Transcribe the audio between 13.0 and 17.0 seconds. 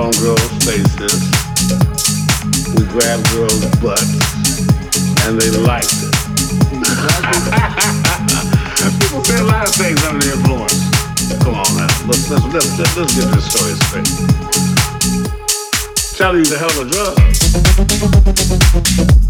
get this story straight. Charlie was a hell of a